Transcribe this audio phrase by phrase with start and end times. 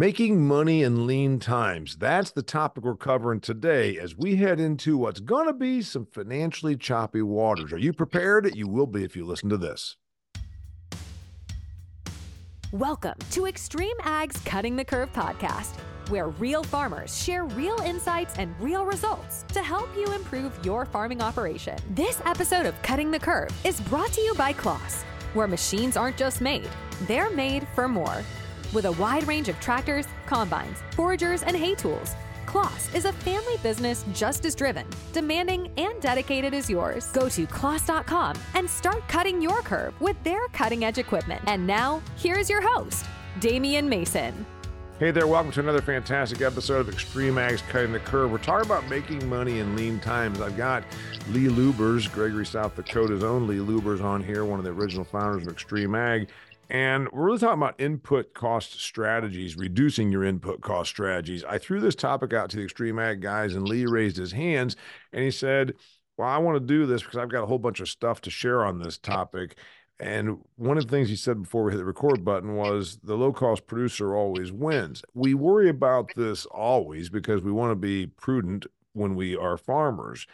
[0.00, 1.96] Making money in lean times.
[1.96, 6.06] That's the topic we're covering today as we head into what's going to be some
[6.06, 7.70] financially choppy waters.
[7.70, 8.54] Are you prepared?
[8.56, 9.98] You will be if you listen to this.
[12.72, 15.78] Welcome to Extreme Ag's Cutting the Curve podcast,
[16.08, 21.20] where real farmers share real insights and real results to help you improve your farming
[21.20, 21.76] operation.
[21.90, 25.02] This episode of Cutting the Curve is brought to you by Claas,
[25.34, 26.70] where machines aren't just made,
[27.06, 28.22] they're made for more.
[28.72, 32.14] With a wide range of tractors, combines, foragers, and hay tools,
[32.46, 37.06] Claas is a family business just as driven, demanding, and dedicated as yours.
[37.08, 41.42] Go to Claas.com and start cutting your curve with their cutting edge equipment.
[41.48, 43.06] And now, here's your host,
[43.40, 44.46] Damian Mason.
[45.00, 48.30] Hey there, welcome to another fantastic episode of Extreme Ag's Cutting the Curve.
[48.30, 50.40] We're talking about making money in lean times.
[50.40, 50.84] I've got
[51.30, 55.46] Lee Lubbers, Gregory, South Dakota's own Lee Lubbers on here, one of the original founders
[55.46, 56.28] of Extreme Ag.
[56.70, 61.42] And we're really talking about input cost strategies, reducing your input cost strategies.
[61.42, 64.76] I threw this topic out to the Extreme Ag guys, and Lee raised his hands
[65.12, 65.74] and he said,
[66.16, 68.30] Well, I want to do this because I've got a whole bunch of stuff to
[68.30, 69.58] share on this topic.
[69.98, 73.16] And one of the things he said before we hit the record button was the
[73.16, 75.02] low cost producer always wins.
[75.12, 80.26] We worry about this always because we want to be prudent when we are farmers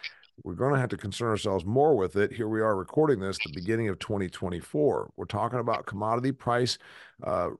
[0.42, 2.32] we're going to have to concern ourselves more with it.
[2.32, 5.10] Here we are recording this the beginning of 2024.
[5.16, 6.78] We're talking about commodity price
[7.22, 7.50] uh,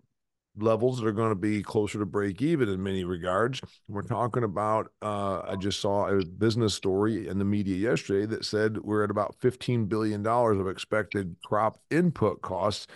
[0.58, 3.60] levels that are going to be closer to break even in many regards.
[3.88, 8.44] We're talking about, uh, I just saw a business story in the media yesterday that
[8.44, 12.86] said we're at about $15 billion of expected crop input costs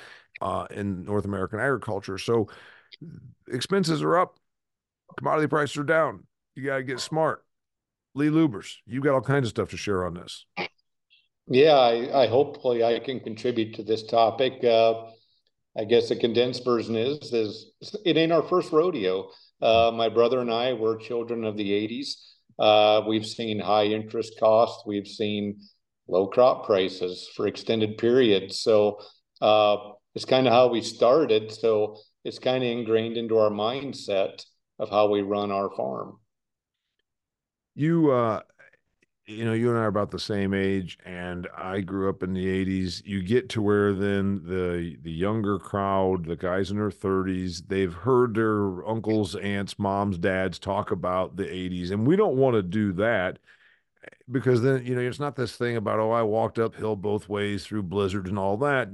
[0.41, 2.19] uh, in North American agriculture.
[2.19, 2.49] So
[3.51, 4.37] expenses are up,
[5.19, 6.25] commodity prices are down.
[6.55, 7.45] You got to get smart.
[8.15, 10.47] Lee Lubbers, you've got all kinds of stuff to share on this.
[11.47, 14.63] Yeah, I, I hopefully I can contribute to this topic.
[14.65, 15.07] Uh,
[15.77, 17.73] I guess the condensed version is is
[18.05, 19.31] it ain't our first rodeo.
[19.61, 22.15] Uh, my brother and I were children of the '80s.
[22.59, 24.85] Uh, we've seen high interest costs.
[24.87, 25.61] We've seen
[26.09, 28.61] low crop prices for extended periods.
[28.61, 29.01] So
[29.41, 29.77] uh,
[30.15, 31.51] it's kind of how we started.
[31.51, 34.45] So it's kind of ingrained into our mindset
[34.79, 36.20] of how we run our farm
[37.75, 38.41] you uh
[39.27, 42.33] you know you and i are about the same age and i grew up in
[42.33, 46.91] the 80s you get to where then the the younger crowd the guys in their
[46.91, 52.37] 30s they've heard their uncles aunts moms dads talk about the 80s and we don't
[52.37, 53.39] want to do that
[54.31, 57.65] because then you know it's not this thing about oh i walked uphill both ways
[57.65, 58.89] through blizzards and all that.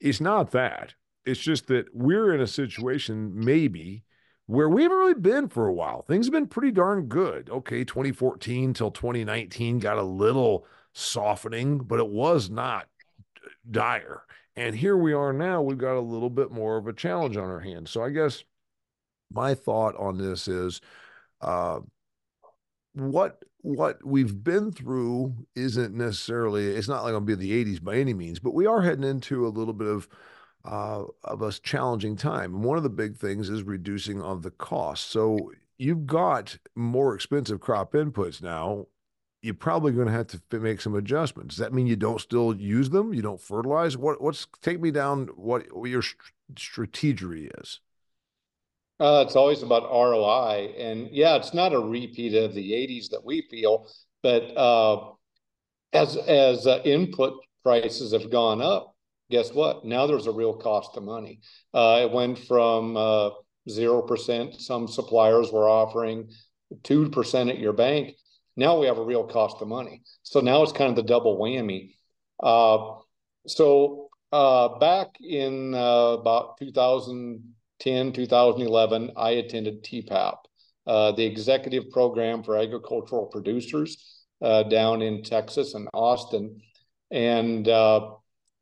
[0.00, 0.94] It's not that.
[1.26, 4.04] It's just that we're in a situation maybe
[4.50, 6.02] where we haven't really been for a while.
[6.02, 7.48] Things have been pretty darn good.
[7.50, 12.88] Okay, 2014 till 2019 got a little softening, but it was not
[13.70, 14.24] dire.
[14.56, 17.44] And here we are now, we've got a little bit more of a challenge on
[17.44, 17.92] our hands.
[17.92, 18.42] So I guess
[19.32, 20.80] my thought on this is
[21.40, 21.78] uh,
[22.94, 27.80] what what we've been through isn't necessarily it's not like going to be the 80s
[27.80, 30.08] by any means, but we are heading into a little bit of
[30.64, 32.54] uh, of a challenging time.
[32.54, 35.10] And one of the big things is reducing of the cost.
[35.10, 38.86] So you've got more expensive crop inputs now.
[39.42, 41.56] You're probably going to have to make some adjustments.
[41.56, 43.14] Does that mean you don't still use them?
[43.14, 43.96] You don't fertilize?
[43.96, 44.20] What?
[44.20, 45.28] What's take me down?
[45.34, 46.02] What, your
[46.58, 47.80] strategy is?
[49.00, 53.24] Uh, it's always about ROI, and yeah, it's not a repeat of the '80s that
[53.24, 53.86] we feel,
[54.22, 55.12] but uh,
[55.94, 57.32] as as uh, input
[57.62, 58.94] prices have gone up,
[59.30, 59.84] guess what?
[59.84, 61.40] Now there's a real cost of money.
[61.72, 63.30] Uh, it went from uh,
[63.68, 64.60] zero percent.
[64.60, 66.30] Some suppliers were offering
[66.82, 68.16] two percent at your bank.
[68.56, 70.02] Now we have a real cost of money.
[70.22, 71.94] So now it's kind of the double whammy.
[72.42, 72.96] Uh,
[73.46, 80.36] so uh, back in uh, about 2010, 2011, I attended TEPAP,
[80.86, 86.60] uh, the Executive Program for Agricultural Producers down in Texas and Austin.
[87.10, 87.68] And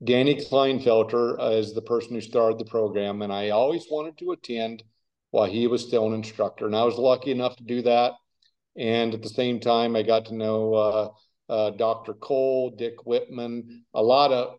[0.02, 4.84] Danny Klinefelter is the person who started the program, and I always wanted to attend
[5.30, 6.66] while he was still an instructor.
[6.66, 8.12] And I was lucky enough to do that.
[8.76, 11.08] And at the same time, I got to know uh,
[11.48, 12.14] uh, Dr.
[12.14, 14.58] Kohl, Dick Whitman, a lot of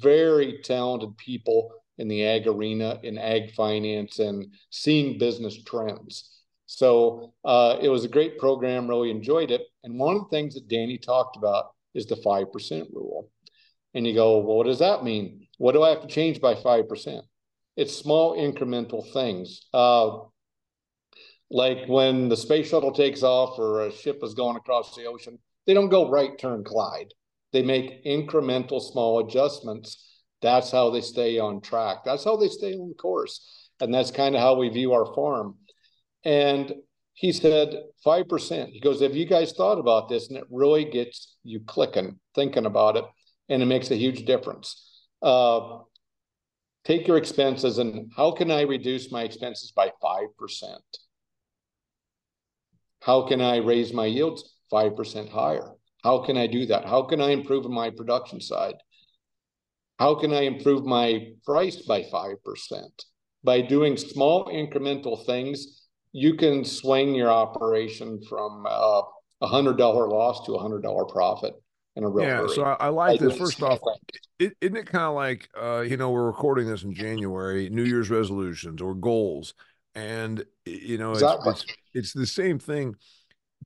[0.00, 6.42] very talented people in the ag arena, in ag finance, and seeing business trends.
[6.66, 9.62] So uh, it was a great program, really enjoyed it.
[9.82, 13.30] And one of the things that Danny talked about is the 5% rule.
[13.96, 15.46] And you go, well, what does that mean?
[15.56, 17.22] What do I have to change by 5%?
[17.78, 19.62] It's small incremental things.
[19.72, 20.18] Uh,
[21.50, 25.38] like when the space shuttle takes off or a ship is going across the ocean,
[25.66, 27.14] they don't go right turn Clyde.
[27.54, 30.20] They make incremental small adjustments.
[30.42, 32.04] That's how they stay on track.
[32.04, 33.70] That's how they stay on course.
[33.80, 35.56] And that's kind of how we view our farm.
[36.22, 36.70] And
[37.14, 38.68] he said 5%.
[38.68, 40.28] He goes, Have you guys thought about this?
[40.28, 43.04] And it really gets you clicking, thinking about it,
[43.48, 45.04] and it makes a huge difference.
[45.22, 45.78] Uh,
[46.84, 50.78] take your expenses and how can I reduce my expenses by 5%?
[53.00, 55.72] How can I raise my yields 5% higher?
[56.02, 56.84] How can I do that?
[56.84, 58.76] How can I improve my production side?
[59.98, 62.36] How can I improve my price by 5%?
[63.44, 69.02] By doing small incremental things, you can swing your operation from uh,
[69.40, 71.54] a hundred dollar loss to a hundred dollar profit
[71.96, 72.36] in a real yeah.
[72.36, 72.48] hurry.
[72.50, 73.36] So I, I like this.
[73.36, 73.80] First off,
[74.38, 77.84] is isn't it kind of like uh, you know we're recording this in January, New
[77.84, 79.54] Year's resolutions or goals,
[79.94, 81.50] and you know exactly.
[81.50, 82.94] it's, it's it's the same thing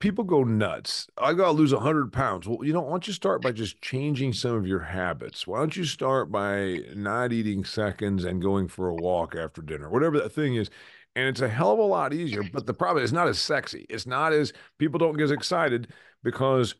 [0.00, 1.06] people go nuts.
[1.18, 2.48] I got to lose 100 pounds.
[2.48, 5.46] Well, you know, why don't you start by just changing some of your habits?
[5.46, 9.88] Why don't you start by not eating seconds and going for a walk after dinner,
[9.88, 10.70] whatever that thing is?
[11.16, 13.84] And it's a hell of a lot easier, but the problem is not as sexy.
[13.90, 15.88] It's not as people don't get as excited
[16.22, 16.74] because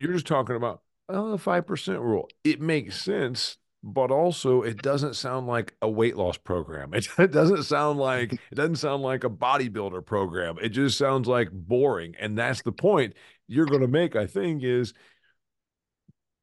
[0.00, 2.28] you're just talking about, oh, the 5% rule.
[2.44, 6.92] It makes sense but also it doesn't sound like a weight loss program.
[6.92, 10.56] It, it, doesn't sound like it doesn't sound like a bodybuilder program.
[10.60, 12.14] It just sounds like boring.
[12.18, 13.14] And that's the point
[13.46, 14.92] you're going to make, I think, is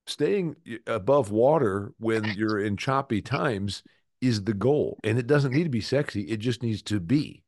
[0.07, 0.55] staying
[0.87, 3.83] above water when you're in choppy times
[4.21, 4.97] is the goal.
[5.03, 6.21] And it doesn't need to be sexy.
[6.21, 7.42] It just needs to be.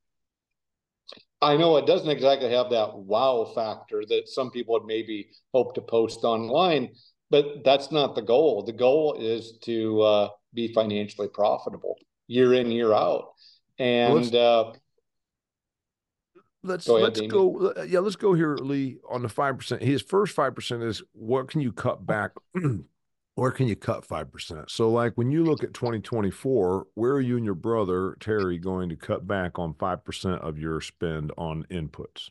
[1.41, 5.75] I know it doesn't exactly have that wow factor that some people would maybe hope
[5.75, 6.89] to post online,
[7.29, 8.63] but that's not the goal.
[8.63, 11.97] The goal is to uh, be financially profitable
[12.27, 13.33] year in year out.
[13.77, 14.71] And well, let's uh,
[16.63, 19.81] let's, go, ahead, let's go yeah let's go here Lee on the five percent.
[19.81, 22.31] His first five percent is what can you cut back.
[23.35, 24.69] Where can you cut 5%?
[24.69, 28.89] So, like when you look at 2024, where are you and your brother, Terry, going
[28.89, 32.29] to cut back on 5% of your spend on inputs?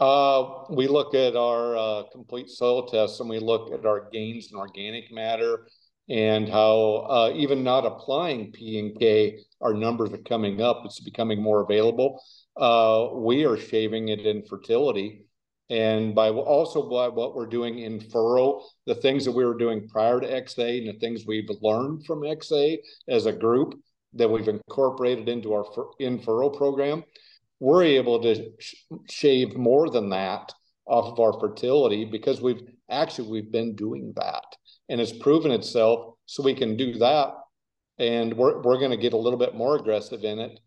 [0.00, 4.50] Uh, we look at our uh, complete soil tests and we look at our gains
[4.50, 5.66] in organic matter
[6.08, 10.82] and how uh, even not applying P and K, our numbers are coming up.
[10.84, 12.22] It's becoming more available.
[12.56, 15.24] Uh, we are shaving it in fertility.
[15.74, 19.88] And by also by what we're doing in furrow, the things that we were doing
[19.88, 22.78] prior to XA and the things we've learned from XA
[23.08, 23.74] as a group
[24.12, 25.64] that we've incorporated into our
[25.98, 27.02] in furrow program,
[27.58, 28.76] we're able to sh-
[29.10, 30.52] shave more than that
[30.86, 34.44] off of our fertility because we've actually we've been doing that.
[34.88, 37.34] And it's proven itself so we can do that.
[37.98, 40.60] And we're, we're going to get a little bit more aggressive in it.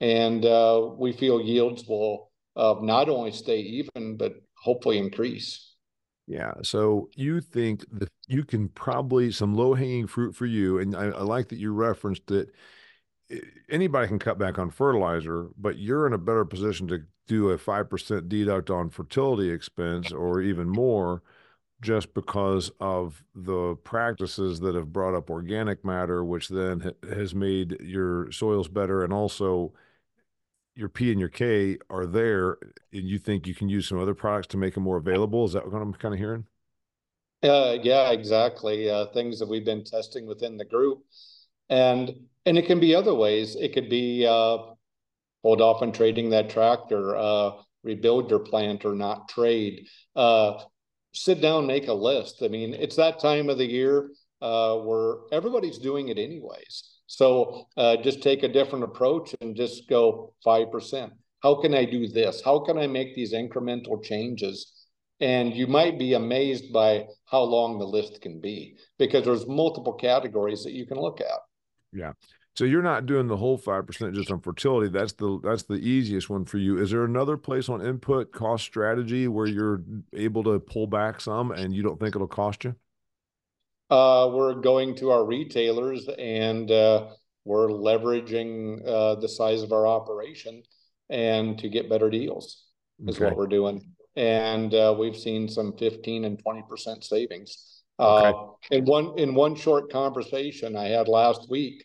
[0.00, 5.74] And uh, we feel yields will uh, not only stay even but hopefully increase.
[6.26, 10.96] Yeah so you think that you can probably some low hanging fruit for you and
[10.96, 12.50] I, I like that you referenced it
[13.68, 17.58] anybody can cut back on fertilizer, but you're in a better position to do a
[17.58, 21.22] 5% deduct on fertility expense or even more
[21.82, 27.34] just because of the practices that have brought up organic matter, which then ha- has
[27.34, 29.72] made your soils better and also
[30.76, 32.58] your P and your K are there,
[32.92, 35.44] and you think you can use some other products to make them more available.
[35.46, 36.44] Is that what I'm kind of hearing?
[37.42, 38.90] Uh, yeah, exactly.
[38.90, 41.02] Uh, things that we've been testing within the group.
[41.68, 42.12] And
[42.44, 43.56] and it can be other ways.
[43.56, 44.58] It could be uh,
[45.42, 47.50] hold off on trading that tractor, uh,
[47.82, 49.88] rebuild your plant or not trade.
[50.14, 50.62] Uh,
[51.12, 52.42] sit down, make a list.
[52.42, 56.95] I mean, it's that time of the year uh, where everybody's doing it anyways.
[57.06, 61.10] So uh, just take a different approach and just go 5%.
[61.42, 62.42] How can I do this?
[62.44, 64.72] How can I make these incremental changes?
[65.20, 69.94] And you might be amazed by how long the list can be because there's multiple
[69.94, 71.38] categories that you can look at.
[71.92, 72.12] Yeah.
[72.56, 74.90] So you're not doing the whole five percent just on fertility.
[74.90, 76.78] That's the that's the easiest one for you.
[76.78, 79.82] Is there another place on input cost strategy where you're
[80.14, 82.74] able to pull back some and you don't think it'll cost you?
[83.88, 87.08] Uh, we're going to our retailers and uh,
[87.44, 90.62] we're leveraging uh, the size of our operation
[91.08, 92.64] and to get better deals
[93.06, 93.26] is okay.
[93.26, 93.92] what we're doing.
[94.16, 97.82] And uh, we've seen some 15 and 20 percent savings.
[98.00, 98.28] Okay.
[98.28, 101.84] Uh, in one in one short conversation I had last week,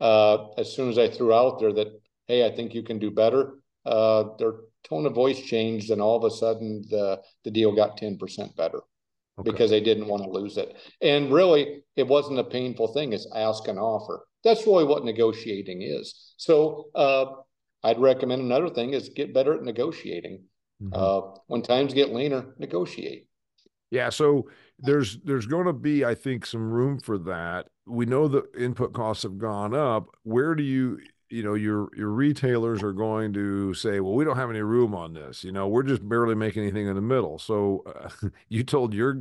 [0.00, 1.88] uh, as soon as I threw out there that
[2.28, 6.16] hey, I think you can do better, uh, their tone of voice changed, and all
[6.16, 8.80] of a sudden the the deal got ten percent better
[9.38, 9.50] okay.
[9.50, 10.76] because they didn't want to lose it.
[11.00, 14.26] And really, it wasn't a painful thing; it's ask and offer.
[14.44, 16.34] That's really what negotiating is.
[16.36, 17.26] So uh,
[17.82, 20.44] I'd recommend another thing is get better at negotiating.
[20.82, 20.92] Mm-hmm.
[20.94, 23.28] Uh, when times get leaner, negotiate.
[23.90, 24.48] Yeah, so
[24.78, 27.66] there's there's going to be, I think, some room for that.
[27.86, 30.06] We know the input costs have gone up.
[30.22, 30.98] Where do you
[31.32, 34.94] you know your your retailers are going to say well we don't have any room
[34.94, 37.38] on this you know we're just barely making anything in the middle.
[37.38, 39.18] So uh, you told your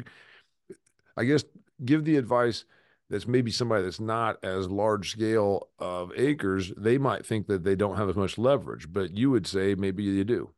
[1.18, 1.44] i guess
[1.84, 2.66] give the advice
[3.10, 7.76] that's maybe somebody that's not as large scale of acres they might think that they
[7.76, 10.50] don't have as much leverage but you would say maybe you do.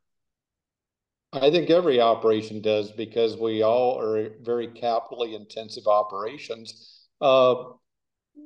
[1.32, 7.08] I think every operation does because we all are very capitally intensive operations.
[7.20, 7.56] Uh,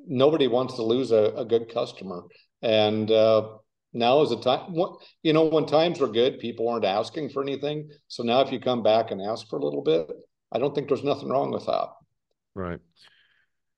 [0.07, 2.25] nobody wants to lose a, a good customer
[2.63, 3.49] and uh,
[3.93, 4.75] now is the time.
[5.23, 7.91] You know, when times were good, people weren't asking for anything.
[8.09, 10.11] So now, if you come back and ask for a little bit,
[10.53, 11.89] I don't think there's nothing wrong with that.
[12.55, 12.81] Right.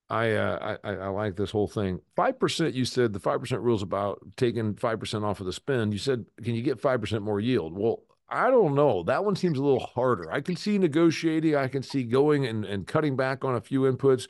[0.09, 2.01] I uh, I, I like this whole thing.
[2.17, 2.75] Five percent.
[2.75, 5.93] You said the five percent rule is about taking five percent off of the spend.
[5.93, 7.79] You said, can you get five percent more yield?
[7.79, 9.05] Well, I don't know.
[9.05, 10.31] That one seems a little harder.
[10.33, 11.55] I can see negotiating.
[11.55, 14.27] I can see going and, and cutting back on a few inputs,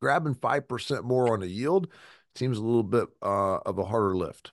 [0.00, 1.88] grabbing five percent more on the yield
[2.34, 4.52] seems a little bit uh, of a harder lift.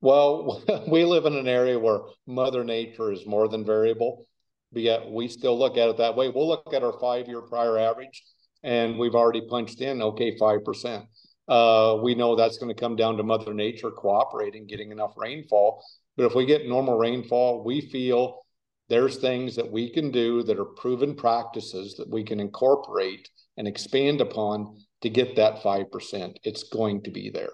[0.00, 4.26] Well, we live in an area where Mother Nature is more than variable,
[4.72, 6.28] but yet we still look at it that way.
[6.28, 8.22] We'll look at our five year prior average,
[8.62, 11.06] and we've already punched in, okay, 5%.
[11.46, 15.84] Uh, we know that's going to come down to Mother Nature cooperating, getting enough rainfall.
[16.16, 18.44] But if we get normal rainfall, we feel
[18.88, 23.66] there's things that we can do that are proven practices that we can incorporate and
[23.66, 26.36] expand upon to get that 5%.
[26.42, 27.52] It's going to be there.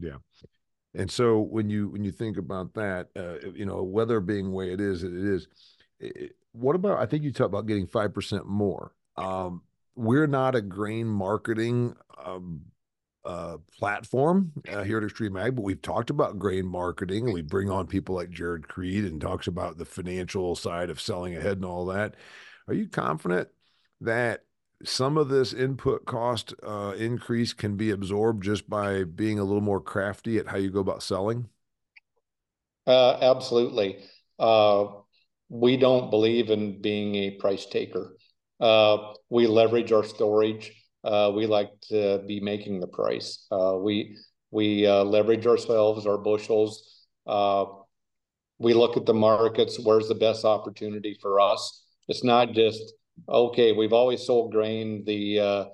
[0.00, 0.16] Yeah.
[0.94, 4.50] And so when you when you think about that, uh, you know, weather being the
[4.50, 5.46] way it is, it is.
[6.00, 6.98] It, what about?
[6.98, 8.94] I think you talked about getting five percent more.
[9.16, 9.62] Um,
[9.94, 12.62] we're not a grain marketing um,
[13.24, 17.70] uh, platform uh, here at Extreme Ag, but we've talked about grain marketing, we bring
[17.70, 21.64] on people like Jarod Creed and talks about the financial side of selling ahead and
[21.64, 22.14] all that.
[22.66, 23.48] Are you confident
[24.00, 24.44] that
[24.84, 29.60] some of this input cost uh, increase can be absorbed just by being a little
[29.60, 31.48] more crafty at how you go about selling?
[32.86, 33.98] Uh, absolutely.
[34.38, 34.86] Uh,
[35.48, 38.16] we don't believe in being a price taker.
[38.60, 40.72] Uh, we leverage our storage.
[41.04, 43.46] Uh, we like to be making the price.
[43.50, 44.16] Uh, we
[44.50, 47.04] we leverage ourselves, our bushels.
[48.58, 49.78] we look at the markets.
[49.78, 51.84] Where's the best opportunity for us?
[52.08, 52.94] It's not just
[53.28, 55.64] okay, we've always sold grain the uh,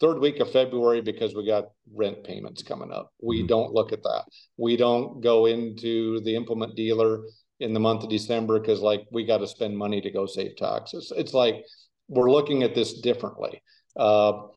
[0.00, 3.12] third week of February because we got rent payments coming up.
[3.22, 3.46] We mm-hmm.
[3.46, 4.24] don't look at that.
[4.56, 7.20] We don't go into the implement dealer
[7.60, 10.56] in the month of December because like we got to spend money to go save
[10.56, 11.12] taxes.
[11.16, 11.64] It's like
[12.08, 13.62] we're looking at this differently.
[13.96, 14.48] Uh,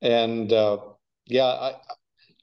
[0.00, 0.78] and uh,
[1.26, 1.74] yeah, I,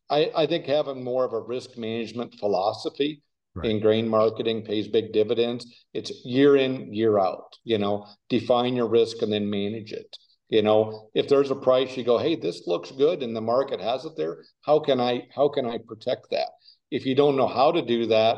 [0.09, 3.22] I, I think having more of a risk management philosophy
[3.55, 3.69] right.
[3.69, 5.85] in grain marketing pays big dividends.
[5.93, 7.57] It's year in, year out.
[7.63, 10.17] You know, define your risk and then manage it.
[10.49, 13.81] You know, if there's a price, you go, hey, this looks good, and the market
[13.81, 14.43] has it there.
[14.61, 16.49] How can I how can I protect that?
[16.91, 18.37] If you don't know how to do that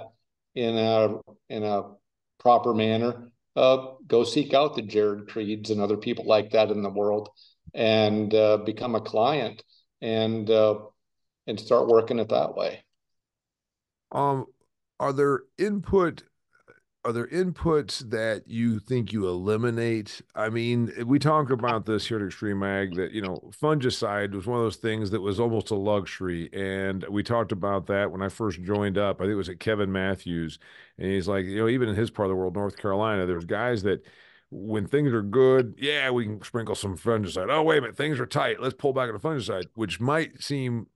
[0.53, 1.17] in a
[1.49, 1.91] in a
[2.39, 6.83] proper manner, uh, go seek out the Jarod Creeds and other people like that in
[6.83, 7.29] the world,
[7.73, 9.61] and uh, become a client
[10.01, 10.75] and uh,
[11.47, 12.83] and start working it that way.
[14.11, 14.45] Um,
[14.99, 16.23] are there input
[17.05, 20.23] are there inputs that you think you eliminate?
[20.33, 24.47] I mean, we talk about this here at Extreme Ag that, you know, fungicide was
[24.47, 26.49] one of those things that was almost a luxury.
[26.51, 29.21] And we talked about that when I first joined up.
[29.21, 30.57] I think it was at Kevin Matthews.
[30.97, 33.45] And he's like, you know, even in his part of the world, North Carolina, there's
[33.45, 34.03] guys that
[34.49, 37.51] when things are good, yeah, we can sprinkle some fungicide.
[37.51, 38.59] Oh, wait a minute, things are tight.
[38.59, 40.87] Let's pull back on the fungicide, which might seem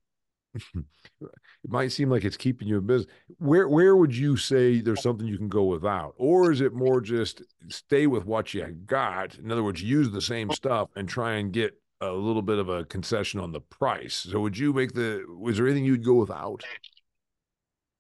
[0.76, 1.30] it
[1.68, 3.12] might seem like it's keeping you in business.
[3.38, 7.02] Where where would you say there's something you can go without, or is it more
[7.02, 9.36] just stay with what you got?
[9.36, 12.70] In other words, use the same stuff and try and get a little bit of
[12.70, 14.28] a concession on the price.
[14.30, 15.24] So, would you make the?
[15.28, 16.64] Was there anything you'd go without?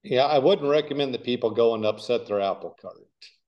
[0.03, 2.95] Yeah, I wouldn't recommend that people go and upset their apple cart.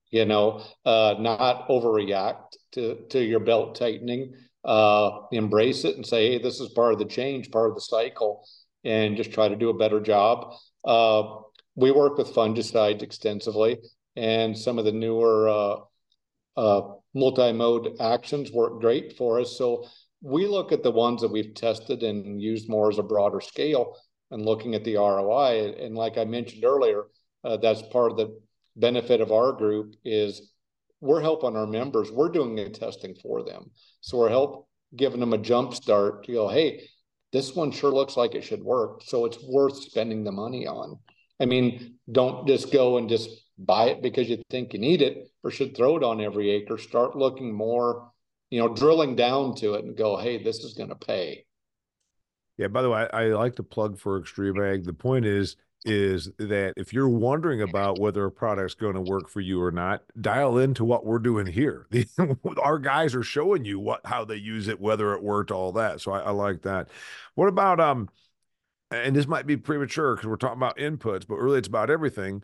[0.09, 4.33] You know, uh, not overreact to to your belt tightening.
[4.63, 7.81] Uh, embrace it and say, "Hey, this is part of the change, part of the
[7.81, 8.45] cycle."
[8.83, 10.53] And just try to do a better job.
[10.85, 11.39] Uh,
[11.75, 13.77] we work with fungicides extensively,
[14.15, 15.75] and some of the newer uh,
[16.57, 16.81] uh,
[17.13, 19.57] multi-mode actions work great for us.
[19.57, 19.87] So
[20.21, 23.95] we look at the ones that we've tested and used more as a broader scale
[24.29, 25.73] and looking at the ROI.
[25.79, 27.05] And like I mentioned earlier,
[27.43, 28.39] uh, that's part of the
[28.75, 30.53] benefit of our group is
[31.01, 32.11] we're helping our members.
[32.11, 33.71] We're doing the testing for them.
[34.01, 36.87] So we're help giving them a jump start to go, hey,
[37.31, 39.01] this one sure looks like it should work.
[39.03, 40.99] So it's worth spending the money on.
[41.39, 45.29] I mean, don't just go and just buy it because you think you need it
[45.43, 46.77] or should throw it on every acre.
[46.77, 48.11] Start looking more,
[48.49, 51.45] you know, drilling down to it and go, hey, this is going to pay.
[52.57, 52.67] Yeah.
[52.67, 54.83] By the way, I, I, like to plug for Extreme Ag.
[54.83, 59.29] The point is, is that if you're wondering about whether a product's going to work
[59.29, 61.87] for you or not, dial into what we're doing here.
[62.61, 66.01] Our guys are showing you what how they use it, whether it worked, all that.
[66.01, 66.89] So I, I like that.
[67.35, 68.09] What about um?
[68.91, 72.43] And this might be premature because we're talking about inputs, but really it's about everything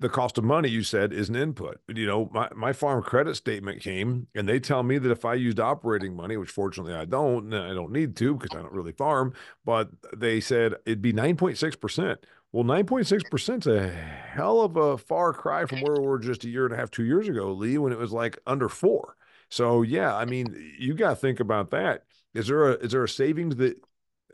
[0.00, 3.36] the cost of money you said is an input you know my, my farm credit
[3.36, 7.04] statement came and they tell me that if i used operating money which fortunately i
[7.04, 9.32] don't i don't need to because i don't really farm
[9.64, 12.16] but they said it'd be 9.6%
[12.52, 16.48] well 9.6% is a hell of a far cry from where we were just a
[16.48, 19.16] year and a half two years ago lee when it was like under four
[19.48, 22.04] so yeah i mean you got to think about that
[22.34, 23.76] is there a is there a savings that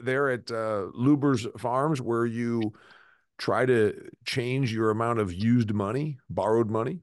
[0.01, 2.73] there at uh, Lubbers farms where you
[3.39, 7.01] try to change your amount of used money, borrowed money?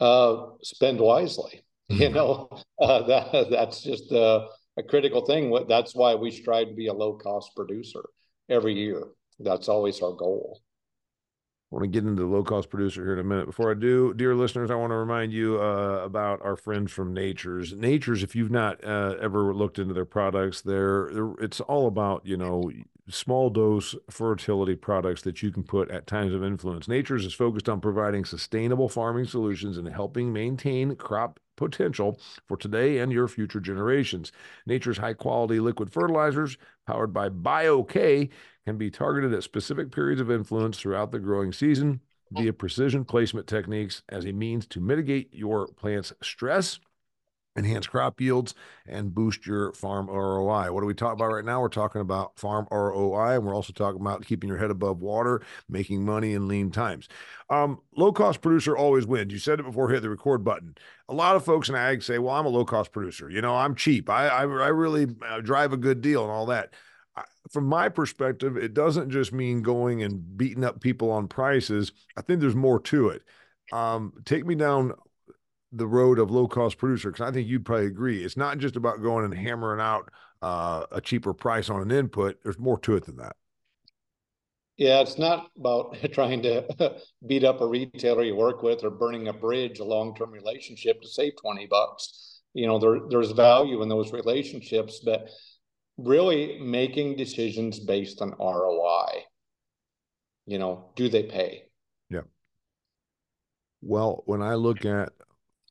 [0.00, 1.62] Uh, spend wisely.
[1.88, 2.14] You mm-hmm.
[2.14, 2.48] know,
[2.80, 5.56] uh, that that's just a, a critical thing.
[5.68, 8.02] That's why we strive to be a low cost producer
[8.48, 9.04] every year.
[9.38, 10.60] That's always our goal.
[11.70, 13.46] I want to get into the low cost producer here in a minute.
[13.46, 17.12] Before I do, dear listeners, I want to remind you uh, about our friends from
[17.12, 17.74] Nachurs.
[17.74, 22.24] Nachurs, if you've not uh, ever looked into their products, they're, they're, it's all about
[22.24, 22.70] you know
[23.08, 26.86] small dose fertility products that you can put at times of influence.
[26.86, 32.98] Nachurs is focused on providing sustainable farming solutions and helping maintain crop potential for today
[32.98, 34.30] and your future generations.
[34.68, 38.30] Nachurs high quality liquid fertilizers, powered by BioK,
[38.66, 42.00] can be targeted at specific periods of influence throughout the growing season
[42.32, 46.80] via precision placement techniques as a means to mitigate your plant's stress
[47.56, 48.54] enhance crop yields
[48.86, 50.72] and boost your farm ROI.
[50.72, 51.60] What are we talking about right now?
[51.60, 55.42] We're talking about farm ROI, and we're also talking about keeping your head above water,
[55.68, 57.08] making money in lean times.
[57.48, 59.32] Um, low cost producer always wins.
[59.32, 60.76] You said it before, hit the record button.
[61.08, 63.30] A lot of folks in ag say, "Well, I'm a low cost producer.
[63.30, 64.10] You know, I'm cheap.
[64.10, 66.74] I I, I really uh, drive a good deal and all that."
[67.50, 71.92] From my perspective, it doesn't just mean going and beating up people on prices.
[72.16, 73.22] I think there's more to it.
[73.72, 74.92] Um, take me down
[75.72, 78.24] the road of low cost producer because I think you'd probably agree.
[78.24, 80.10] It's not just about going and hammering out
[80.42, 82.38] uh, a cheaper price on an input.
[82.42, 83.36] There's more to it than that.
[84.76, 89.28] Yeah, it's not about trying to beat up a retailer you work with or burning
[89.28, 92.40] a bridge, a long-term relationship to save 20 bucks.
[92.54, 95.28] You know, there, there's value in those relationships, but
[95.98, 99.24] really making decisions based on ROI.
[100.46, 101.64] You know, do they pay?
[102.10, 102.22] Yeah.
[103.82, 105.12] Well, when I look at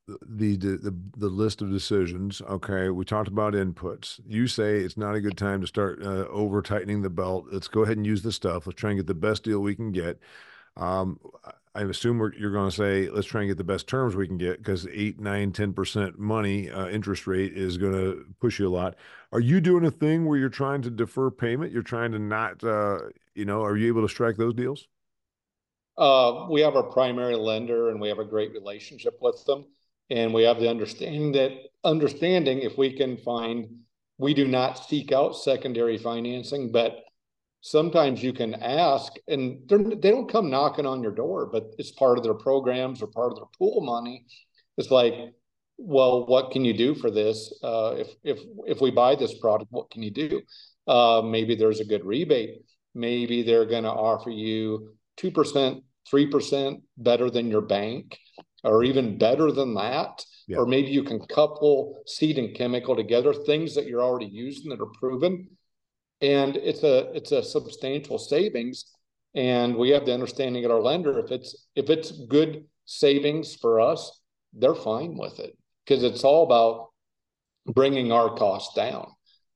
[0.08, 2.42] the, the the list of decisions.
[2.42, 4.20] Okay, we talked about inputs.
[4.28, 7.46] You say it's not a good time to start uh, over tightening the belt.
[7.52, 8.68] Let's go ahead and use the stuff.
[8.68, 10.20] Let's try and get the best deal we can get.
[10.78, 11.20] Um,
[11.74, 14.38] I assume you're going to say let's try and get the best terms we can
[14.38, 18.68] get because eight, nine, ten percent money uh, interest rate is going to push you
[18.68, 18.96] a lot.
[19.36, 21.74] Are you doing a thing where you're trying to defer payment?
[21.74, 23.00] You're trying to not, uh,
[23.34, 24.88] you know, are you able to strike those deals?
[25.98, 29.65] Uh, we have our primary lender and we have a great relationship with them
[30.10, 31.52] and we have the understanding that
[31.84, 33.67] understanding if we can find
[34.17, 37.04] we do not seek out secondary financing but
[37.60, 42.17] sometimes you can ask and they don't come knocking on your door but it's part
[42.17, 44.26] of their programs or part of their pool money
[44.78, 45.13] it's like
[45.78, 49.72] well what can you do for this uh, if if if we buy this product
[49.72, 50.42] what can you do
[50.88, 52.62] uh, maybe there's a good rebate
[52.94, 58.18] maybe they're going to offer you 2% 3% better than your bank
[58.64, 60.24] or even better than that.
[60.48, 60.58] Yeah.
[60.58, 64.82] Or maybe you can couple seed and chemical together, things that you're already using that
[64.82, 65.50] are proven.
[66.22, 68.86] And it's a it's a substantial savings.
[69.34, 73.82] And we have the understanding at our lender if it's if it's good savings for
[73.82, 74.22] us,
[74.54, 76.89] they're fine with it because it's all about
[77.74, 79.08] bringing our costs down.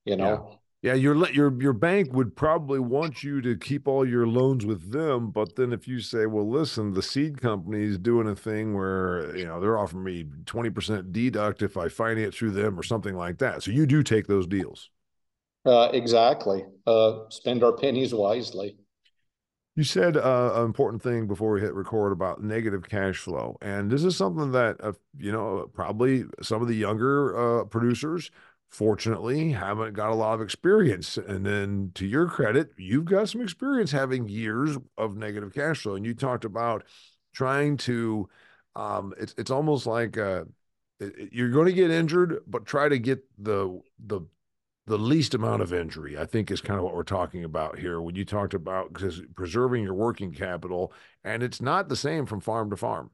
[0.06, 4.26] You know, yeah, your your your bank would probably want you to keep all your
[4.26, 8.30] loans with them, but then if you say, "Well, listen, the seed company is doing
[8.30, 12.52] a thing where you know they're offering me twenty percent deduct if I finance through
[12.52, 14.90] them or something like that," so you do take those deals.
[15.66, 16.64] Uh, exactly.
[16.88, 18.78] Uh, spend our pennies wisely.
[19.80, 23.90] You said uh, an important thing before we hit record about negative cash flow, and
[23.90, 28.30] this is something that uh, you know probably some of the younger uh, producers
[28.68, 33.40] fortunately haven't got a lot of experience and then to your credit you've got some
[33.40, 36.84] experience having years of negative cash flow and you talked about
[37.34, 38.28] trying to
[38.76, 40.44] um it's it's almost like uh
[41.32, 44.20] you're going to get injured but try to get the the
[44.90, 48.02] the least amount of injury i think is kind of what we're talking about here
[48.02, 48.94] when you talked about
[49.36, 50.92] preserving your working capital
[51.24, 53.10] and it's not the same from farm to farm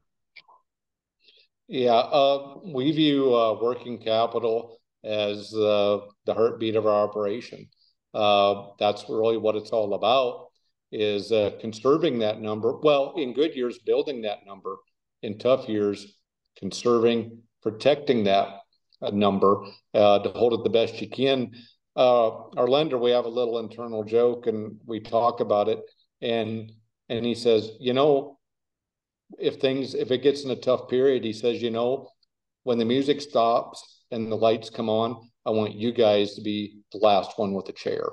[1.68, 7.70] yeah uh, we view uh, working capital as uh, the heartbeat of our operation.
[8.14, 10.48] Uh, that's really what it's all about.
[10.92, 12.78] is uh, conserving that number.
[12.78, 14.78] Well, in good years, building that number.
[15.24, 16.18] In tough years,
[16.58, 18.62] conserving, protecting that
[19.01, 21.51] number uh, to hold it the best you can.
[21.95, 25.79] Uh, our lender, we have a little internal joke, and we talk about it.
[26.21, 26.71] And
[27.10, 28.39] and he says, you know,
[29.39, 32.10] if things if it gets in a tough period, he says, you know,
[32.63, 36.79] when the music stops and the lights come on, I want you guys to be
[36.91, 38.05] the last one with a chair.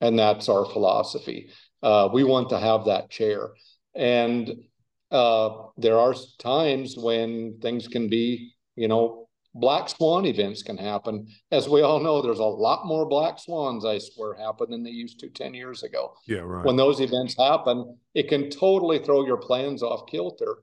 [0.00, 1.50] And that's our philosophy.
[1.82, 3.50] Uh, we want to have that chair.
[3.94, 4.52] And
[5.10, 9.25] uh, there are times when things can be, you know,
[9.60, 11.26] black swan events can happen.
[11.50, 14.90] As we all know, there's a lot more black swans, I swear, happen than they
[14.90, 16.14] used to 10 years ago.
[16.26, 16.64] Yeah, right.
[16.64, 20.62] When those events happen, it can totally throw your plans off kilter.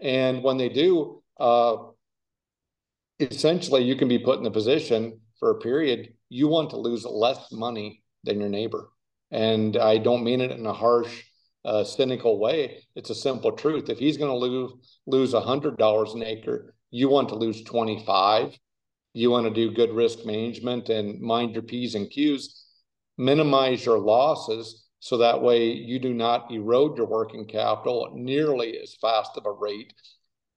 [0.00, 1.76] And when they do, uh,
[3.20, 7.04] essentially you can be put in a position for a period you want to lose
[7.04, 8.90] less money than your neighbor.
[9.30, 11.24] And I don't mean it in a harsh,
[11.64, 12.86] uh, cynical way.
[12.94, 13.88] It's a simple truth.
[13.88, 14.72] If he's going to lose
[15.06, 18.58] lose a hundred dollars an acre, you want to lose twenty five.
[19.14, 22.66] You want to do good risk management and mind your p's and q's,
[23.16, 28.94] minimize your losses, so that way you do not erode your working capital nearly as
[29.00, 29.92] fast of a rate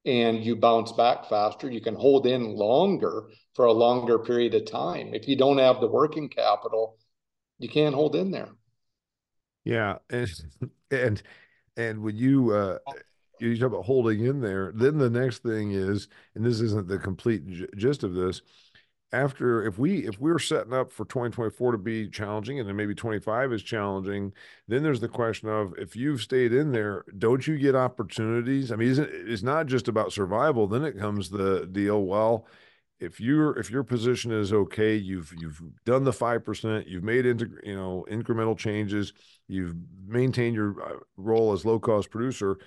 [0.05, 1.69] and you bounce back faster.
[1.69, 5.13] You can hold in longer for a longer period of time.
[5.13, 6.97] If you don't have the working capital,
[7.59, 8.49] you can't hold in there.
[9.63, 10.31] Yeah, and
[10.91, 11.21] and
[11.77, 12.77] and when you uh,
[13.49, 16.99] you talk about holding in there, then the next thing is, and this isn't the
[16.99, 17.43] complete
[17.75, 18.41] gist of this,
[19.13, 22.95] after if we if we're setting up for 2024 to be challenging and then maybe
[22.95, 24.31] 25 is challenging
[24.67, 28.71] then there's the question of if you've stayed in there don't you get opportunities?
[28.71, 32.47] I mean it's not just about survival then it comes the deal well
[32.99, 37.49] if your if your position is okay you've you've done the 5% you've made into
[37.63, 39.11] you know incremental changes
[39.47, 39.75] you've
[40.07, 42.57] maintained your uh, role as low cost producer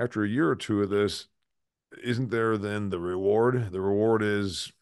[0.00, 1.28] after a year or two of this
[2.02, 3.72] isn't there then the reward?
[3.72, 4.72] The reward is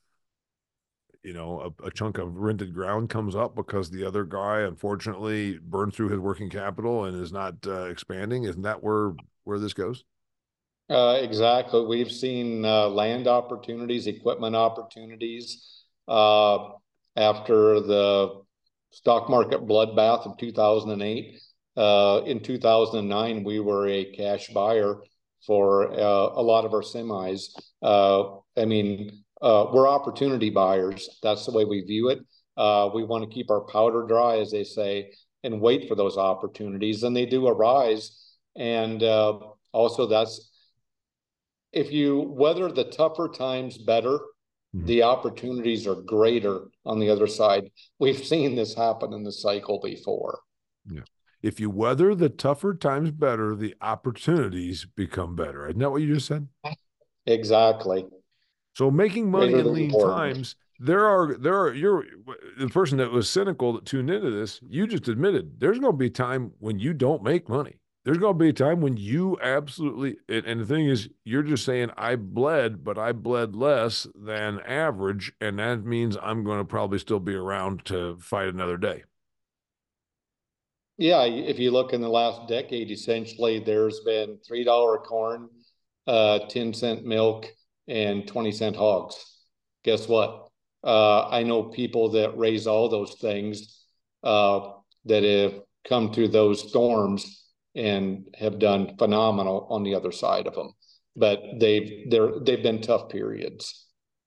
[1.23, 5.59] you know a, a, chunk of rented ground comes up because the other guy unfortunately
[5.59, 8.45] burned through his working capital and is not uh, expanding.
[8.45, 10.05] Isn't that where where this goes?
[10.89, 11.85] Uh, exactly.
[11.85, 16.71] We've seen uh, land opportunities equipment opportunities uh,
[17.17, 18.43] after the
[18.91, 21.41] stock market bloodbath of 2008
[21.79, 24.97] uh, in 2009 we were a cash buyer
[25.47, 27.51] for uh, a lot of our semis
[28.57, 31.19] i mean uh, we're opportunity buyers.
[31.23, 32.21] That's the way we view it.
[32.57, 35.13] Uh, we want to keep our powder dry, as they say,
[35.45, 37.03] and wait for those opportunities.
[37.05, 38.35] And they do arise.
[38.57, 39.39] And uh,
[39.73, 40.51] also, that's
[41.73, 44.19] if you weather the tougher times better,
[44.75, 44.87] mm-hmm.
[44.87, 47.71] the opportunities are greater on the other side.
[48.01, 50.41] We've seen this happen in the cycle before.
[50.91, 51.03] Yeah.
[51.43, 55.67] If you weather the tougher times better, the opportunities become better.
[55.67, 56.49] Isn't that what you just said?
[57.27, 58.07] Exactly.
[58.75, 62.05] So making money in lean times, there are there are you're
[62.59, 64.61] the person that was cynical that tuned into this.
[64.69, 67.81] You just admitted there's going to be a time when you don't make money.
[68.05, 71.43] There's going to be a time when you absolutely and, and the thing is, you're
[71.43, 76.59] just saying I bled, but I bled less than average, and that means I'm going
[76.59, 79.05] to probably still be around to fight another day.
[80.99, 85.49] Yeah, if you look in the last decade, essentially, there's been three dollar corn,
[86.09, 87.47] uh, ten cent milk,
[87.87, 89.17] and 20 cent hogs.
[89.85, 90.49] Guess what?
[90.85, 93.85] Uh, I know people that raise all those things
[94.23, 94.73] uh,
[95.07, 100.55] that have come through those storms and have done phenomenal on the other side of
[100.55, 100.73] them.
[101.17, 103.87] But they've they're they've been tough periods.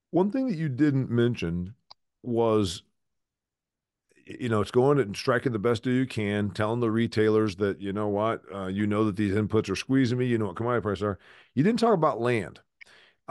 [0.09, 1.75] One thing that you didn't mention
[2.21, 2.83] was
[4.39, 7.81] you know, it's going and striking the best deal you can, telling the retailers that,
[7.81, 10.55] you know what, uh, you know that these inputs are squeezing me, you know what
[10.55, 11.19] commodity prices are.
[11.55, 12.59] You didn't talk about land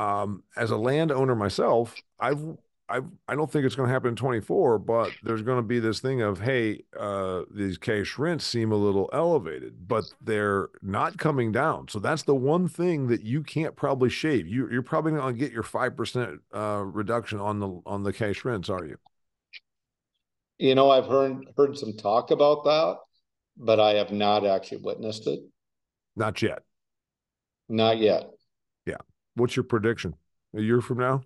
[0.00, 2.42] um, as a landowner myself, I've
[2.88, 5.78] I've, I don't think it's going to happen in 24, but there's going to be
[5.78, 11.18] this thing of hey, uh, these cash rents seem a little elevated, but they're not
[11.18, 11.86] coming down.
[11.86, 14.48] So that's the one thing that you can't probably shave.
[14.48, 18.02] You you're probably not going to get your five percent uh, reduction on the on
[18.02, 18.96] the cash rents, are you?
[20.60, 22.98] You know, I've heard heard some talk about that,
[23.56, 25.40] but I have not actually witnessed it.
[26.16, 26.62] Not yet.
[27.70, 28.28] Not yet.
[28.84, 28.98] Yeah.
[29.36, 30.16] What's your prediction?
[30.54, 31.22] A year from now?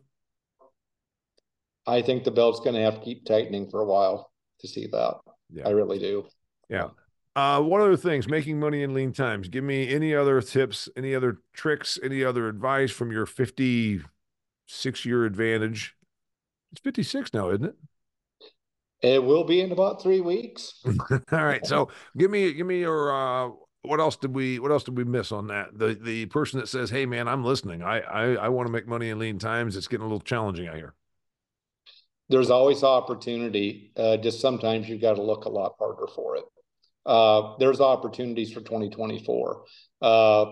[1.84, 4.86] I think the belt's going to have to keep tightening for a while to see
[4.92, 5.14] that.
[5.52, 5.66] Yeah.
[5.66, 6.26] I really do.
[6.68, 6.90] Yeah.
[7.34, 9.48] Uh, one other things, making money in lean times.
[9.48, 15.24] Give me any other tips, any other tricks, any other advice from your 56 year
[15.24, 15.96] advantage.
[16.70, 17.74] It's 56 now, isn't it?
[19.04, 20.82] It will be in about three weeks.
[21.10, 21.64] All right.
[21.66, 23.50] So give me give me your uh
[23.82, 25.78] what else did we what else did we miss on that?
[25.78, 27.82] The the person that says, Hey man, I'm listening.
[27.82, 29.76] I I, I want to make money in lean times.
[29.76, 30.94] It's getting a little challenging out here.
[32.30, 33.92] There's always opportunity.
[33.94, 36.44] Uh, just sometimes you've got to look a lot harder for it.
[37.04, 39.64] Uh, there's opportunities for 2024.
[40.00, 40.44] Uh,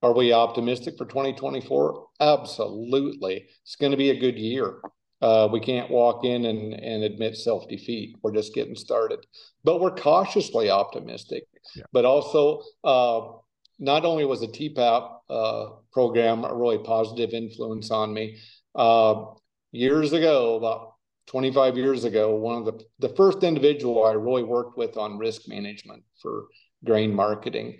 [0.00, 2.06] are we optimistic for 2024?
[2.20, 3.48] Absolutely.
[3.64, 4.80] It's going to be a good year.
[5.20, 8.16] Uh, we can't walk in and, and admit self defeat.
[8.22, 9.26] We're just getting started,
[9.64, 11.44] but we're cautiously optimistic.
[11.74, 11.84] Yeah.
[11.92, 13.32] But also, uh,
[13.78, 18.38] not only was the TEPAP uh, program a really positive influence on me,
[18.74, 19.24] uh,
[19.72, 20.94] years ago, about
[21.26, 25.42] 25 years ago, one of the, the first individual I really worked with on risk
[25.46, 26.46] management for
[26.84, 27.78] grain marketing.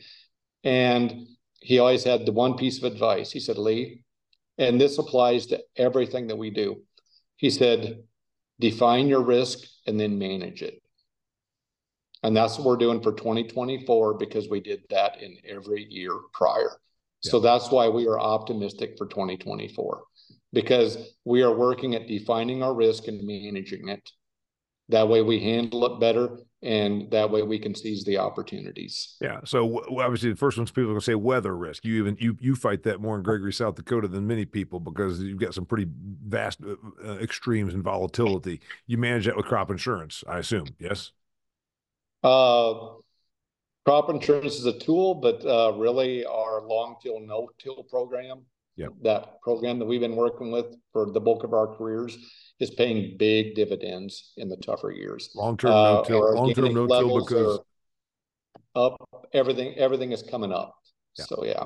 [0.64, 1.27] And
[1.61, 3.31] he always had the one piece of advice.
[3.31, 4.05] He said, Lee,
[4.59, 6.83] and this applies to everything that we do.
[7.38, 8.03] He said,
[8.61, 10.83] define your risk and then manage it.
[12.22, 16.81] And that's what we're doing for 2024 because we did that in every year prior.
[17.22, 17.31] Yeah.
[17.31, 20.03] So that's why we are optimistic for 2024
[20.53, 24.11] because we are working at defining our risk and managing it.
[24.88, 29.16] That way we handle it better and that way we can seize the opportunities.
[29.20, 29.40] Yeah.
[29.44, 31.85] So obviously the first one's people are going to say weather risk.
[31.85, 35.20] You even you you fight that more in Gregory, South Dakota than many people because
[35.22, 36.74] you've got some pretty vast uh,
[37.07, 38.61] uh, extremes and volatility.
[38.87, 40.66] You manage that with crop insurance, I assume.
[40.79, 41.12] Yes.
[42.24, 42.74] Uh
[43.85, 48.42] crop insurance is a tool, but uh, really our long till no till program
[48.79, 48.90] yep.
[49.03, 52.16] that program that we've been working with for the bulk of our careers
[52.61, 55.31] is paying big dividends in the tougher years.
[55.35, 57.61] Long term uh, no till, long term no till because
[58.75, 58.97] up
[59.33, 60.77] everything everything is coming up.
[61.16, 61.25] Yeah.
[61.27, 61.64] So yeah.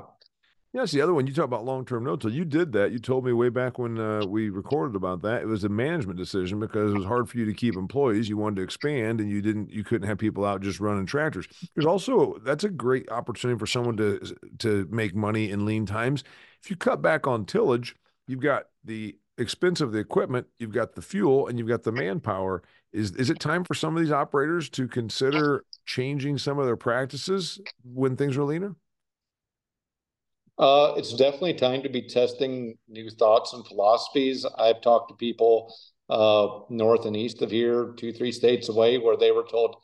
[0.75, 1.27] Yeah, the other one.
[1.27, 2.33] You talk about long term no till.
[2.33, 2.93] You did that.
[2.93, 5.43] You told me way back when uh, we recorded about that.
[5.43, 8.27] It was a management decision because it was hard for you to keep employees.
[8.27, 9.71] You wanted to expand, and you didn't.
[9.71, 11.47] You couldn't have people out just running tractors.
[11.75, 16.25] There's also that's a great opportunity for someone to to make money in lean times
[16.63, 20.95] if you cut back on tillage, you've got the expense of the equipment, you've got
[20.95, 22.63] the fuel, and you've got the manpower.
[22.93, 26.77] Is is it time for some of these operators to consider changing some of their
[26.77, 28.77] practices when things are leaner?
[30.59, 34.47] Uh, it's definitely time to be testing new thoughts and philosophies.
[34.59, 35.75] I've talked to people
[36.11, 39.77] uh, north and east of here, two, three states away, where they were told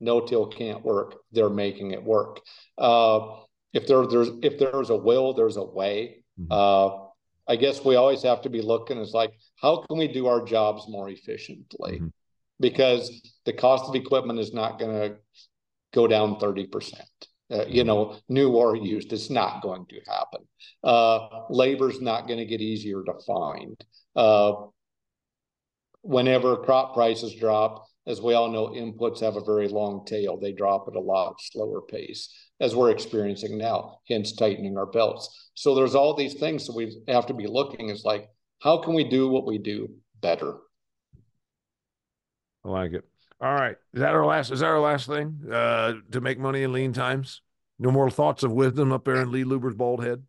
[0.00, 1.16] no till can't work.
[1.32, 2.40] They're making it work.
[2.78, 3.36] Uh,
[3.72, 6.24] if there, there's if there's a will, there's a way.
[6.40, 6.52] Mm-hmm.
[7.46, 10.42] I guess we always have to be looking as like, how can we do our
[10.44, 11.96] jobs more efficiently?
[11.96, 12.06] Mm-hmm.
[12.60, 15.16] Because the cost of equipment is not going to
[15.92, 17.00] go down 30%.
[17.50, 17.86] Uh, you mm-hmm.
[17.86, 20.40] know, new or used, it's not going to happen.
[20.82, 23.76] Uh, labor's not going to get easier to find.
[24.16, 24.66] Uh,
[26.00, 30.38] whenever crop prices drop, as we all know, inputs have a very long tail.
[30.38, 32.28] They drop at a lot slower pace
[32.60, 35.50] as we're experiencing now, hence tightening our belts.
[35.54, 38.28] So there's all these things that we have to be looking is like,
[38.60, 39.88] how can we do what we do
[40.20, 40.56] better?
[42.64, 43.04] I like it.
[43.40, 43.76] All right.
[43.92, 45.40] Is that our last is that our last thing?
[45.52, 47.42] Uh to make money in lean times?
[47.78, 50.22] No more thoughts of wisdom up there in Lee Lubbers' bald head?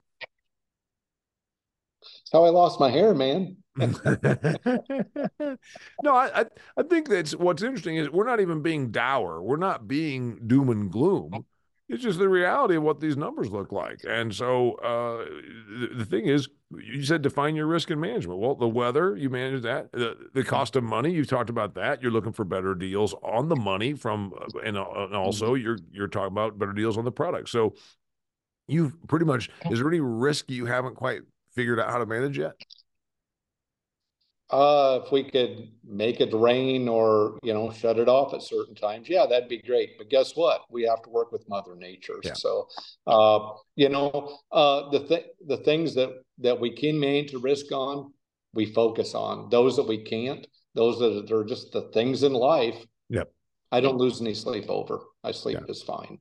[2.31, 3.57] how I lost my hair, man.
[3.77, 5.57] no,
[6.05, 6.45] I,
[6.77, 9.41] I think that's what's interesting is we're not even being dour.
[9.41, 11.45] We're not being doom and gloom.
[11.87, 13.99] It's just the reality of what these numbers look like.
[14.07, 15.25] And so uh,
[15.79, 18.39] the, the, thing is, you said define your risk and management.
[18.39, 19.91] Well, the weather, you manage that.
[19.91, 22.01] The, the cost of money, you've talked about that.
[22.01, 25.63] You're looking for better deals on the money from, uh, and, uh, and also mm-hmm.
[25.63, 27.49] you're you're talking about better deals on the product.
[27.49, 27.75] So
[28.67, 29.51] you've pretty much.
[29.69, 31.21] Is there any risk you haven't quite
[31.53, 32.55] figured out how to manage yet?
[34.51, 38.75] Uh, if we could make it rain or you know shut it off at certain
[38.75, 39.97] times, yeah, that'd be great.
[39.97, 40.61] But guess what?
[40.69, 42.19] We have to work with Mother Nature.
[42.23, 42.33] Yeah.
[42.33, 42.67] So,
[43.07, 47.71] uh, you know, uh, the th- the things that that we can manage to risk
[47.71, 48.13] on,
[48.53, 49.49] we focus on.
[49.49, 52.85] Those that we can't, those that are just the things in life.
[53.09, 53.31] Yep.
[53.71, 54.99] I don't lose any sleep over.
[55.23, 55.65] I sleep yeah.
[55.67, 56.19] just fine.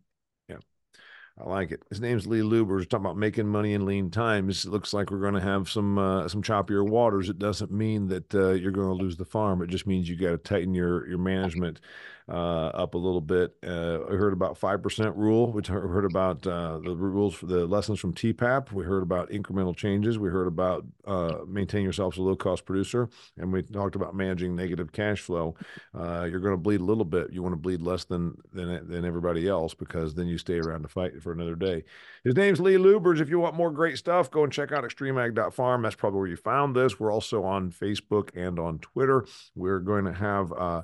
[1.37, 1.83] I like it.
[1.91, 2.69] His name's Lee Luber.
[2.69, 4.65] We're talking about making money in lean times.
[4.65, 7.29] It looks like we're going to have some uh, some choppier waters.
[7.29, 9.61] It doesn't mean that uh, you're going to lose the farm.
[9.61, 11.81] It just means you got to tighten your your management.
[12.27, 13.55] Uh, up a little bit.
[13.63, 15.53] Uh, we heard about 5% rule.
[15.53, 18.73] We heard about uh, the rules for the lessons from TEPAP.
[18.73, 20.19] We heard about incremental changes.
[20.19, 23.11] We heard about uh, maintaining yourself as a low cost producer.
[23.37, 25.55] And we talked about managing negative cash flow.
[25.95, 27.31] Uh, you're going to bleed a little bit.
[27.31, 30.81] You want to bleed less than, than, than everybody else because then you stay around
[30.81, 31.85] to fight for another day.
[32.25, 33.21] His name's Lee Lubbers.
[33.21, 35.83] If you want more great stuff, go and check out extremeag.farm.
[35.83, 36.99] That's probably where you found this.
[36.99, 39.27] We're also on Facebook and on Twitter.
[39.55, 40.83] We're going to have uh,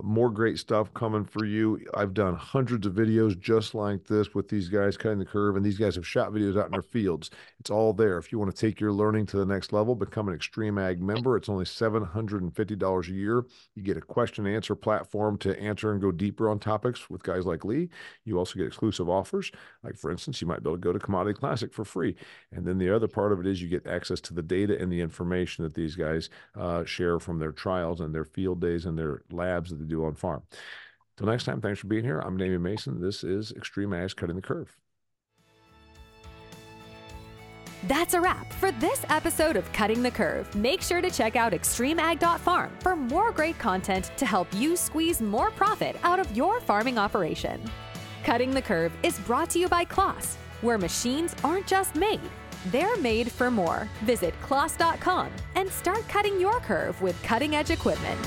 [0.00, 1.80] more great stuff coming for you.
[1.94, 5.64] I've done hundreds of videos just like this with these guys cutting the curve, and
[5.64, 7.30] these guys have shot videos out in their fields.
[7.60, 8.18] It's all there.
[8.18, 11.00] If you want to take your learning to the next level, become an Extreme Ag
[11.02, 11.36] member.
[11.36, 13.44] It's only $750 a year.
[13.74, 17.22] You get a question and answer platform to answer and go deeper on topics with
[17.22, 17.88] guys like Lee.
[18.24, 19.50] You also get exclusive offers.
[19.82, 22.16] Like, for instance, you might be able to go to Commodity Classic for free.
[22.52, 24.90] And then the other part of it is you get access to the data and
[24.90, 28.98] the information that these guys uh, share from their trials and their field days and
[28.98, 30.42] their labs that they do on farm.
[31.16, 32.18] Till next time, thanks for being here.
[32.20, 33.00] I'm Damian Mason.
[33.00, 34.76] This is XtremeAg Cutting the Curve.
[37.86, 40.52] That's a wrap for this episode of Cutting the Curve.
[40.54, 45.50] Make sure to check out xtremeag.farm for more great content to help you squeeze more
[45.52, 47.62] profit out of your farming operation.
[48.24, 52.20] Cutting the Curve is brought to you by Claas, where machines aren't just made,
[52.66, 53.88] they're made for more.
[54.02, 58.18] Visit claas.com and start cutting your curve with cutting edge equipment.